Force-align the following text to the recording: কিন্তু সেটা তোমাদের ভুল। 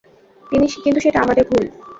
কিন্তু 0.83 0.99
সেটা 0.99 1.19
তোমাদের 1.19 1.45
ভুল। 1.49 1.63